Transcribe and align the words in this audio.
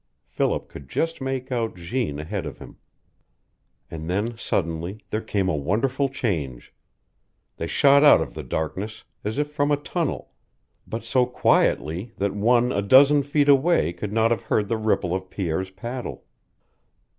Philip 0.25 0.67
could 0.67 0.89
just 0.89 1.21
make 1.21 1.51
out 1.51 1.75
Jeanne 1.75 2.17
ahead 2.17 2.47
of 2.47 2.57
him. 2.57 2.77
And 3.91 4.09
then, 4.09 4.35
suddenly, 4.35 5.03
there 5.11 5.21
came 5.21 5.47
a 5.47 5.55
wonderful 5.55 6.09
change. 6.09 6.73
They 7.57 7.67
shot 7.67 8.03
out 8.03 8.19
of 8.19 8.33
the 8.33 8.41
darkness, 8.41 9.03
as 9.23 9.37
if 9.37 9.51
from 9.51 9.69
a 9.69 9.77
tunnel, 9.77 10.33
but 10.87 11.03
so 11.03 11.27
quietly 11.27 12.13
that 12.17 12.33
one 12.33 12.71
a 12.71 12.81
dozen 12.81 13.21
feet 13.21 13.47
away 13.47 13.93
could 13.93 14.11
not 14.11 14.31
have 14.31 14.41
heard 14.41 14.69
the 14.69 14.75
ripple 14.77 15.13
of 15.13 15.29
Pierre's 15.29 15.69
paddle. 15.69 16.25